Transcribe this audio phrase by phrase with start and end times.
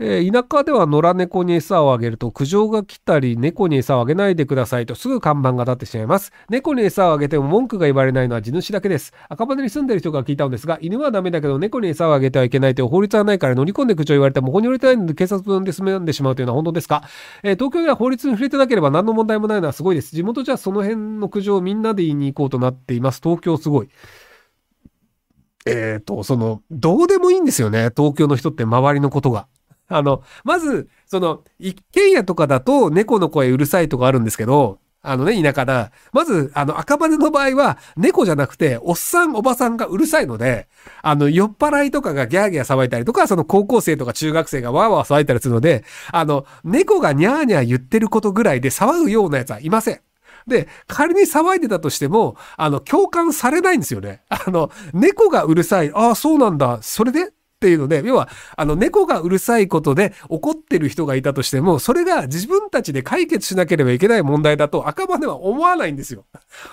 [0.00, 6.32] えー、田舎では野良猫に餌をあげると苦情が来たり猫に餌をあげないでくださいとすぐ看板が立ってしまいます。
[6.48, 9.12] 猫に餌をあげても文句が言われないのは地主だけです。
[9.28, 17.02] 赤羽に住んでる人が聞いたのですが犬はダメだけど猫に餌をあげてはいけないという法律はないから乗り込んで苦情言われてもここに降りてないので警察呼んで済んでしまうというのは本当ですか、
[17.42, 20.14] えー、東京では法律に触れてなければ何の問題もないのはすごいです。
[20.14, 23.88] 地元じゃその辺の苦情をみんなで言いに行こうとなっています東京すごい。
[25.66, 27.90] えっ、ー、と、その、どうでもいいんですよね。
[27.94, 29.48] 東京の人って周りのことが。
[29.88, 35.92] あの、まず、その、一軒家とかだと猫の声うるさいとかあるんですけど、あのね、田舎だ。
[36.12, 40.68] まず、あの、赤羽の場合は、猫じゃなくて、おっさん、おばさんがうるさいので、
[41.02, 50.00] あの、酔っ払いとかがギャーギャー騒いだりとか、その高校生とか中学生がワーワー騒いだりするので、あの、猫がニャーニャー言ってることぐらいで騒ぐようなやつはいません。
[50.48, 54.22] で、仮に騒いでたとしても、あの、共感されないんですよね。
[54.28, 55.92] あの、猫がうるさい。
[55.94, 56.80] ああ、そうなんだ。
[56.82, 66.24] それでっていうので、要は、あの、猫がうるさいことで怒ってる人がいたとしても、それが自分たちで解決しなければいけない問題だと赤羽は思わないんですよ。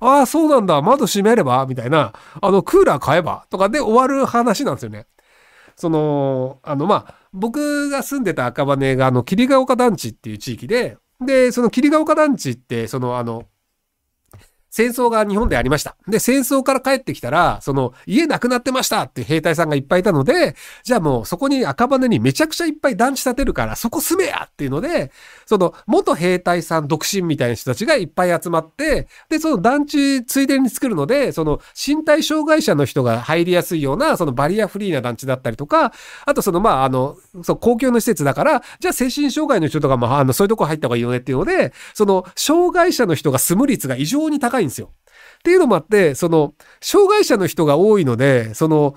[0.00, 0.80] ああ、そうなんだ。
[0.80, 1.66] 窓閉めれば？
[1.66, 2.12] みたいな。
[2.40, 3.44] あの、クーラー買えば？
[3.50, 5.06] とかで終わる話なんですよね。
[5.74, 13.46] その、あの、まあ、僕が住んでた赤羽が、あの、霧ヶ丘団地っていう地域で、で、その霧ヶ丘団地って、その、あの、
[14.70, 15.96] 戦争が日本でありました。
[16.06, 25.10] で、戦争から帰ってきたら、その、家なくなってましたって兵隊さんがいっぱいいたので、じゃあもうそこに赤羽にめちゃくちゃいっぱい団地建てるから、そこ住めやっていうので、
[25.46, 35.92] その、元兵隊さん独身みたいな人たちがいっぱい集まって、で、その団地ついでに作るので、その、身体障害者の人が入りやすいような、そのバリアフリーな団地だったりとか、
[36.26, 44.92] あとその、まあ、あの、そう、公共の施設だから、じゃあ精神障害の人とかも、あの、そういうとこ入った方がいいよねっていうので、その、障害者の人が住む率が異常に高いいんですよ。
[45.38, 48.96] っていうのもあって、その、障害者の人が多いので、その、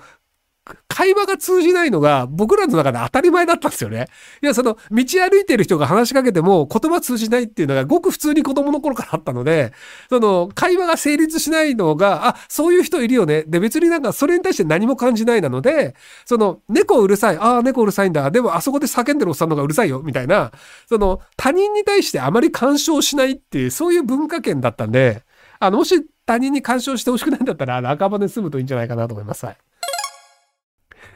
[0.86, 4.06] 会話が通じないのが僕らの中で当たり前だったんですよね。
[4.42, 9.72] いや、その、道歩いてる人が話しかけても言葉通じないっていうのがごく普通に子供の頃からあったので、
[10.08, 13.42] その、会話が成立しないのが、あ、そういう人いるよね。
[13.42, 15.96] で、別になんかそれに対して何も感じないなので、
[16.26, 17.38] その、猫うるさい。
[17.38, 18.30] ああ、猫うるさいんだ。
[18.30, 20.00] でもあそこで叫んでるおっさんの方がうるさいよ。
[20.04, 20.52] みたいな、
[20.88, 25.24] その、他人に対してあまり干渉しないっていう、そういう文化圏だったんで、
[25.62, 25.94] あの、もし
[26.26, 29.46] 他人に干渉してほしくないんだったら、赤羽で住むといいんじゃないかなと思います。
[29.46, 29.56] はい。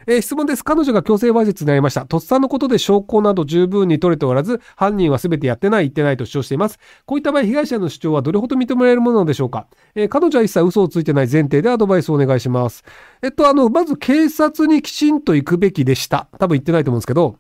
[0.07, 0.62] えー、質問です。
[0.62, 2.07] 彼女が強制わいになりました。
[2.07, 6.79] とっさのことで証拠など十分に取れておらず、犯人は全てやってない、言ってないと主張しています。
[7.06, 9.67] こういった場合、被害者の主張はどれほど認められるものなのでしょうか。
[9.97, 12.85] えー、彼女は一切嘘をついてない前提でアドバイスをお願いします。
[13.21, 16.29] えっと、あの、まず警察にきちんと行くべきでした。
[16.39, 17.39] 多分言ってないと思うんですけど。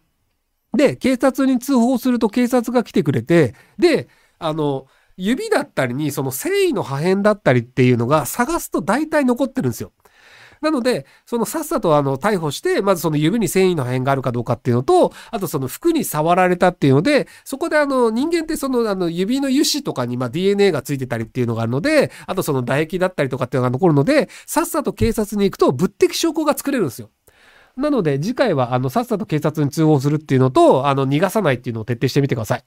[0.76, 4.08] で、警察に通報すると警察が来てくれて、で、
[4.40, 9.92] あの、指だったりにその繊維の破片だったりっていうのが探すと大体残ってるんですよ。
[10.60, 27.10] なので、そのさっさとあの逮捕して、まずその指に繊維の破片があるかどうかっていうのと、あとその服に触られたっていうので、そこであの人間ってそのあの指の油脂とかにま DNA がついてたりっていうのがあるので、あとその唾液だったりとかっていうのが残るので、さっさと警察に行くと物的証拠が作れるんですよ。
[27.76, 32.64] なので次回はあのさっさと警察に通報するっていうのと、あの逃がさないっていうのを徹底してみてください。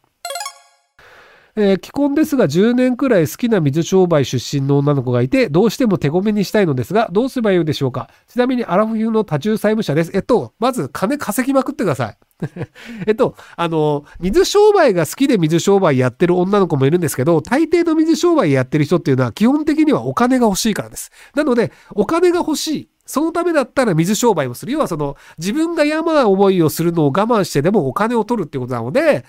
[1.62, 8.10] えー、既婚ですが10年くらい好きな水商売出身の女の子がいて、どうしても手ごめにしたいのですが、どうすればよいでしょうか？
[8.28, 10.12] ちなみにアラフィフの多重債務者です。
[10.14, 12.18] えっと、まず金稼ぎまくってください。
[13.08, 21.12] えっと、あの、水商売が好きで水商売やってる女の子もいるんですけど、大抵の水商売やってる人っていうのは基本的にはお金が欲しいからです。
[21.36, 22.90] なので、お金が欲しい。
[23.06, 24.72] そのためだったら水商売をする。
[24.72, 29.26] 要はその、自分が山な思いをするのを我慢してでもお金を取るっていうことなので、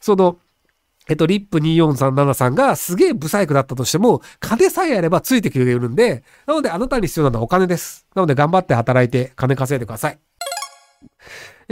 [0.00, 0.36] その、
[1.08, 8.06] えっと、リップ2437さんがすげえ不細工だったとしても、金さえあればついてきてくれるんで、なのであなたに必要なのはお金です。
[8.14, 10.18] なので頑張って働いて金稼いでください。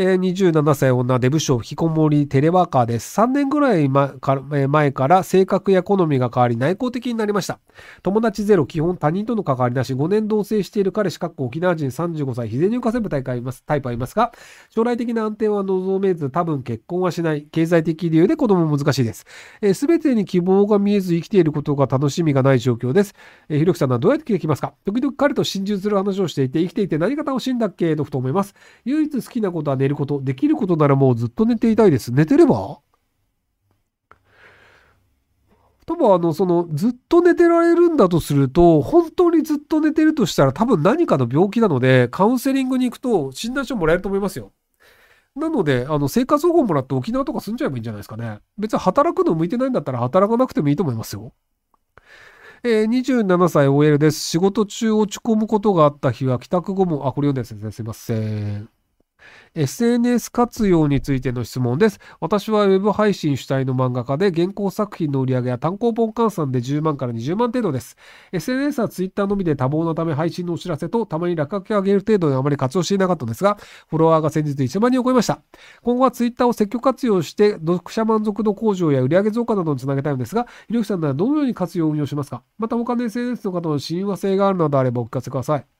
[0.02, 3.20] え、27歳女、デブ賞、引きこもり、テレワーカーです。
[3.20, 7.58] 3年ぐらい前から性格や好みが変わり内向的になりました。
[8.02, 14.32] 友達ゼロ、基本他人との関わりなし、5年同棲している彼氏、かっこ沖縄人35歳、自然に浮かせぶタイプあります、タイプありますが、
[14.70, 19.26] 将来的な安定は望めず、多分結婚はしない、経済的理由で子供も難しいです。
[19.74, 23.14] す、え、べ、てに希望が見えず生きていることが楽しみがない状況です。
[23.50, 24.72] えー、ひろきさんはどうやってできますか？
[24.86, 27.94] 時々彼と心中する話をしていて、生きていて何が楽しいんだっけ？
[27.96, 28.54] とふと思います。
[28.86, 32.12] 唯一好きなことは寝ること、できることならもうずっと寝ていたいです。
[32.12, 32.80] 寝てれば？
[35.86, 44.52] 多分あの、その、ずっと寝てられるんだとすると、本当にずっと寝てるとしたら多分何かの病気なので、カウンセリングに行くと診断書もらえると思いますよ。
[45.34, 48.38] なので、あの、生活保護もらって沖縄とか住んじゃえばいいんじゃないですかね。
[48.56, 51.32] 別に働くの向いてないんだったら働かなくてもいいと思いますよ。
[52.62, 54.20] えー、27歳 OL です。
[54.20, 57.72] 仕事中落ち込むことがあった日は帰宅後も、あ、これ読んだやつですね。
[57.72, 58.14] すいませ
[58.58, 58.68] ん。
[59.54, 61.98] SNS 活用についての質問です。
[62.20, 67.96] 私は Web 配信主体の漫画家で、原稿作品の売り上げや単行本換算で10万から20万程度です。
[68.32, 73.56] SNS は Twitter のみで多忙なため配信のお知らせとたまに落書きを上げる程度であまり活用していなかったのですが、
[73.88, 75.42] フォロワーが先日1万人を超えました。
[75.82, 82.42] 今後は Twitter を積極活用して読者満足度向上や売上増加などにつなげたいのですが、ひろゆきさんならどのように活用を運用しますか？
[82.58, 85.79] また他の SNS の方の親和性があるのであればお聞かせください。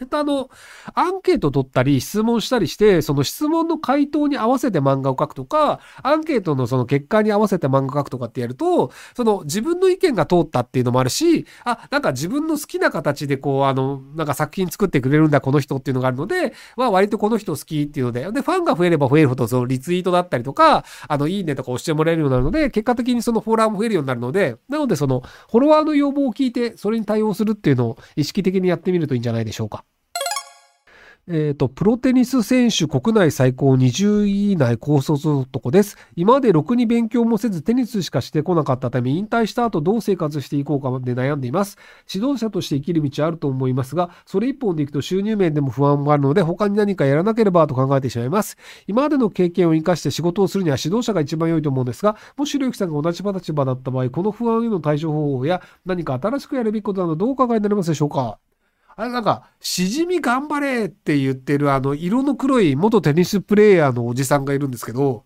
[0.00, 0.48] えっと、あの、
[0.94, 25.20] アンケート取ったり質問したりして、その質問の回答に合わせて漫画を描くとか、アンケートのその結果に合わせて漫画を描くとかってやると、その自分の意見が通ったっていうのもあるし、あ、なんか自分の好きな形でこう、あの、なんか作品作ってくれるんだ、この人っていうのがあるので、まあ割とこの人好きっていうので、で、ファンが増えれば増えるほど、そのリツイートだったりとか、あの、いいねとか押してもらえるようになるので、結果的にそのフォロワーも増えるようになるので、なのでその、
[25.50, 29.84] フォロワーの要望を聞いて、それに対応するっていうのを意識的にやってみるといいんじゃないでしょうか。
[31.28, 35.96] えっ、ー、と、プロテニス選手国内最高20位以内高卒男です。
[36.16, 41.78] 今までろくに勉強もせずテニスしかしてこなかったため、引退した後どう生活していこうかで悩んでいます。
[42.12, 48.56] 指導者として生きる道あると思いますが、それ一本でいくと収入面でも不安があるので、他に何かやらなければと考えてしまいます。
[48.88, 58.38] 今までの経験を生かして仕事をするには指導者が一番良いと思うんですが、もしひろゆきさんが同じ立場だった場合、この不安への対処方法や何か新しくやるべきことなどどうお考えになりますでしょうか？
[59.00, 65.24] あれなんか、しじみ頑張れって言ってるあの色の黒い元テニスプレーヤーのおじさんがいるんですけど、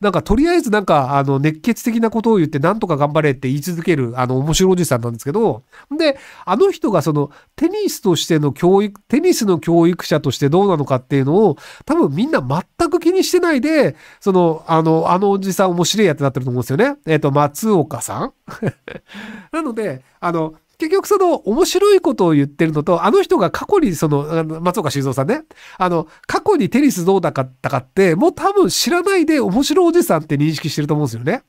[0.00, 5.64] なんかとりあえずなんかあの熱血的なことを言ってなんとか頑張れって言い続けるあの面白いおじさんなんですけど、
[5.98, 16.96] で、あの人がそのテニスとしての教育、テニスの教育者としてどうなのかっていうのを多分みんな全く気にしてないで、その、あの、あのおじさん面白いやってなってると思うんですよね。
[17.08, 18.32] えっ、ー、と、松岡さん
[19.50, 25.42] なので、あの、結局その面白いことを言ってるのと、あの人が過去にその、松岡修造さんね、
[25.76, 31.42] あの、過去にテニスどうだったかって、もう多分知らないで面白いおじさんって認識してると思うんですよね。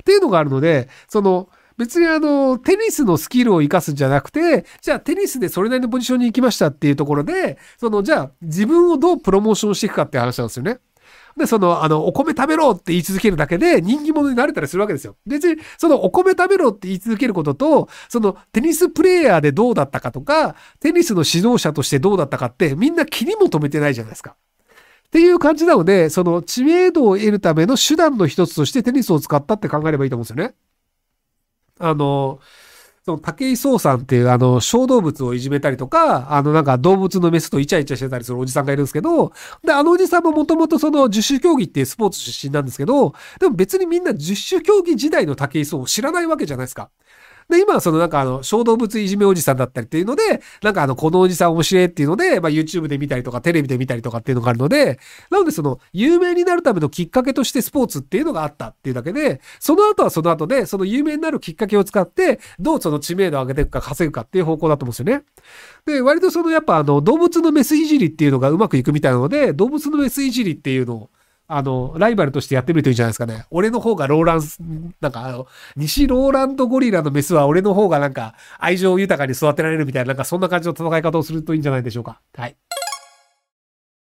[0.00, 10.78] っていうのがあるので、その、別にあの、テニスのスキルを活かすんじゃなくて、じゃあテニスでそれなりのポジションに行きましたっていうところで、その、じゃあ自分をどうプロモーションしていくかって話なんですよね。
[11.36, 15.16] で、その、あの、お米食べろって言い続けるだけで人気者になれたりするわけですよ。
[15.26, 24.34] 別に、そのお米食べろって言い続けることと、そのテニスプレイヤーでどうだったかとか、テニスの指導者としてどうだったかってみんな気にも留めてないじゃないですか。
[25.06, 30.54] っていう感じなので、その知名度を得るための手段の一つとしてテニスを使ったって考えればいいと思うんですよね。
[31.78, 32.40] あの、
[33.06, 39.32] その武井壮さんっていうあの小動物をいじめたりとか、あのなんか動物のメスとイチャイチャしてたりするおじさんがいるんですけど、
[39.62, 46.90] で、あのおじさんももともとその十種競技っていうスポーツ出身なんですけど、でも別にみんな十種競技時代の武井壮を知らないわけじゃないですか。
[47.48, 54.98] で、今はそのなんかあの、小動物いじめおじさんだったりっていうので、なんかあの、このおじさん面白いっていうので、まあ YouTube で見たりとか、テレビで見たりとかっていうのがあるので、
[55.30, 65.24] なのでその、有名になるためのきっかけとしてスポーツっていうのがあったっていうだけで、その後はその後で、その有名になるきっかけを使って、どうその知名度を上げていくか稼ぐかっていう方向だと思うんですよね。
[65.86, 71.10] で、割とそのやっぱあの、動物のメスいじりっていうのがうまくいくみたいなので、動物のメスいじりっていうのを、
[71.48, 73.46] あの、ライバルとしてやってみるといいんじゃないですかね。
[73.50, 74.58] 俺の方がローランス、
[75.00, 75.46] なんかあの、
[75.76, 82.20] 西ローランドゴリラのメスは俺の方がなんか愛情豊かに育てられるみたいな、なんかそんな感じの戦い方をするといいんじゃないでしょうか。
[82.36, 82.56] はい。